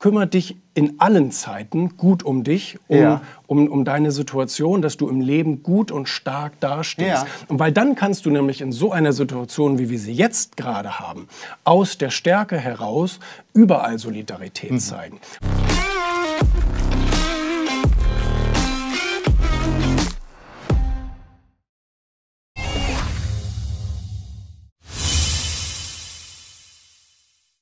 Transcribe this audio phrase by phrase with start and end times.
[0.00, 3.20] kümmere dich in allen Zeiten gut um dich, um, Ja.
[3.46, 7.22] um, um deine Situation, dass du im Leben gut und stark dastehst.
[7.24, 7.26] Ja.
[7.48, 10.98] Und weil dann kannst du nämlich in so einer Situation, wie wir sie jetzt gerade
[10.98, 11.28] haben,
[11.64, 13.20] aus der Stärke heraus
[13.52, 14.78] überall Solidarität Mhm.
[14.78, 15.20] zeigen.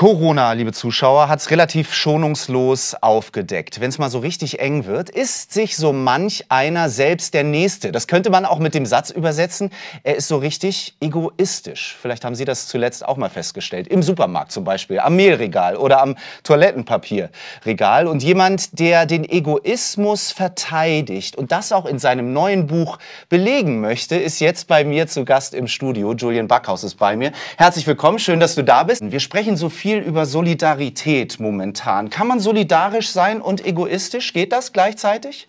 [0.00, 3.82] Corona, liebe Zuschauer, hat es relativ schonungslos aufgedeckt.
[3.82, 7.92] Wenn es mal so richtig eng wird, ist sich so manch einer selbst der Nächste.
[7.92, 9.68] Das könnte man auch mit dem Satz übersetzen,
[10.02, 11.98] er ist so richtig egoistisch.
[12.00, 13.88] Vielleicht haben Sie das zuletzt auch mal festgestellt.
[13.88, 18.06] Im Supermarkt zum Beispiel, am Mehlregal oder am Toilettenpapierregal.
[18.06, 22.96] Und jemand, der den Egoismus verteidigt und das auch in seinem neuen Buch
[23.28, 26.14] belegen möchte, ist jetzt bei mir zu Gast im Studio.
[26.14, 27.32] Julian Backhaus ist bei mir.
[27.58, 29.02] Herzlich willkommen, schön, dass du da bist.
[29.02, 32.08] Wir sprechen so viel über Solidarität momentan.
[32.10, 34.32] Kann man solidarisch sein und egoistisch?
[34.32, 35.48] Geht das gleichzeitig?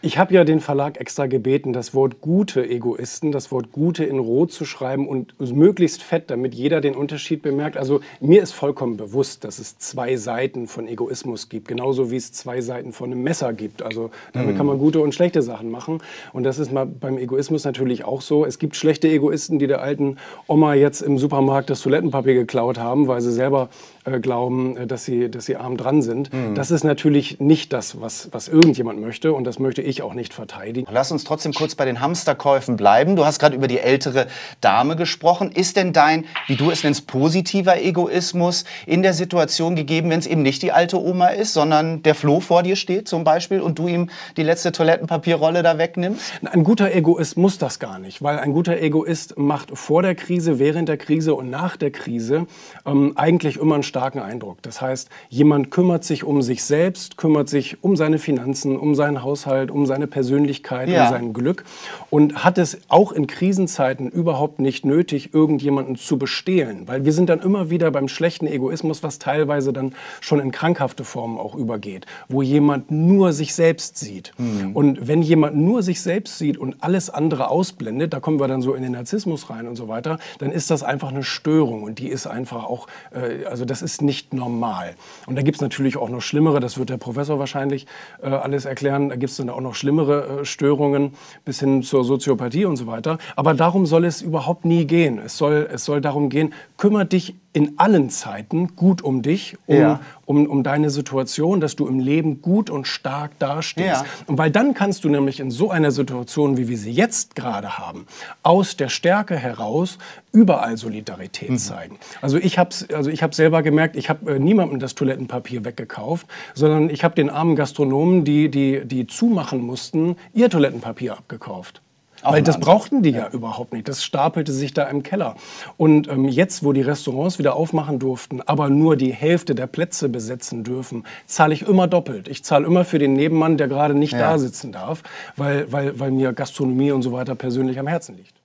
[0.00, 4.18] Ich habe ja den Verlag extra gebeten, das Wort gute Egoisten, das Wort gute in
[4.18, 7.76] Rot zu schreiben und möglichst fett, damit jeder den Unterschied bemerkt.
[7.76, 12.32] Also mir ist vollkommen bewusst, dass es zwei Seiten von Egoismus gibt, genauso wie es
[12.32, 13.82] zwei Seiten von einem Messer gibt.
[13.82, 16.00] Also damit kann man gute und schlechte Sachen machen.
[16.32, 18.44] Und das ist mal beim Egoismus natürlich auch so.
[18.44, 23.08] Es gibt schlechte Egoisten, die der alten Oma jetzt im Supermarkt das Toilettenpapier geklaut haben,
[23.08, 23.68] weil sie selber
[24.04, 26.30] äh, glauben, äh, dass sie, dass sie arm dran sind.
[26.54, 30.34] Das ist natürlich nicht das, was, was irgendjemand möchte und das möchte ich auch nicht
[30.34, 30.88] verteidigen.
[30.90, 33.16] Lass uns trotzdem kurz bei den Hamsterkäufen bleiben.
[33.16, 34.26] Du hast gerade über die ältere
[34.60, 35.52] Dame gesprochen.
[35.52, 40.26] Ist denn dein, wie du es nennst, positiver Egoismus in der Situation gegeben, wenn es
[40.26, 43.78] eben nicht die alte Oma ist, sondern der Flo vor dir steht zum Beispiel und
[43.78, 46.22] du ihm die letzte Toilettenpapierrolle da wegnimmst?
[46.50, 50.58] Ein guter Egoist muss das gar nicht, weil ein guter Egoist macht vor der Krise,
[50.58, 52.46] während der Krise und nach der Krise
[52.84, 54.60] ähm, eigentlich immer einen starken Eindruck.
[54.62, 59.22] Das heißt, jemand kümmert sich um sich selbst, kümmert sich um seine Finanzen, um seinen
[59.22, 61.04] Haushalt, um seine Persönlichkeit, Ja.
[61.06, 61.64] um sein Glück
[62.10, 67.28] und hat es auch in Krisenzeiten überhaupt nicht nötig, irgendjemanden zu bestehlen, weil wir sind
[67.30, 72.06] dann immer wieder beim schlechten Egoismus, was teilweise dann schon in krankhafte Formen auch übergeht,
[72.28, 74.32] wo jemand nur sich selbst sieht.
[74.74, 78.60] Und wenn jemand nur sich selbst sieht und alles andere ausblendet, da kommen wir dann
[78.62, 81.98] so in den Narzissmus rein und so weiter, dann ist das einfach eine Störung und
[82.00, 84.94] die ist einfach auch, äh, also das ist nicht normal.
[85.26, 87.86] Und da gibt es natürlich auch noch schlimmere, das wird der Professor wahrscheinlich
[88.22, 91.14] äh, alles erklären, da gibt es dann auch noch schlimmere äh, Störungen
[91.44, 93.18] bis hin zur Soziopathie und so weiter.
[93.36, 95.18] Aber darum soll es überhaupt nie gehen.
[95.18, 99.76] Es soll, es soll darum gehen, kümmere dich in allen Zeiten gut um dich, um,
[99.76, 100.00] Ja.
[100.24, 104.02] um, um deine Situation, dass du im Leben gut und stark dastehst.
[104.02, 104.04] Ja.
[104.26, 107.76] Und weil dann kannst du nämlich in so einer Situation, wie wir sie jetzt gerade
[107.78, 108.06] haben,
[108.42, 109.98] aus der Stärke heraus
[110.32, 111.58] überall Solidarität Mhm.
[111.58, 111.98] zeigen.
[112.22, 116.26] Also ich habe also ich hab selber gemerkt, ich habe äh, niemandem das Toilettenpapier weggekauft,
[116.54, 121.82] sondern ich habe den armen Gastronomen, die, die, die zumachen mussten, ihr Toilettenpapier abgekauft.
[122.22, 122.66] Auch Weil das Ansatz.
[122.70, 123.28] brauchten die ja.
[123.30, 123.88] überhaupt nicht.
[123.88, 125.34] Das stapelte sich da im Keller.
[125.76, 130.08] Und ähm, jetzt, wo die Restaurants wieder aufmachen durften, aber nur die Hälfte der Plätze
[130.08, 132.28] besetzen dürfen, zahle ich immer doppelt.
[132.28, 134.18] Ich zahle immer für den Nebenmann, der gerade nicht Ja.
[134.32, 135.02] da sitzen darf,
[135.36, 138.41] weil, weil, weil mir Gastronomie und so weiter persönlich am Herzen liegt.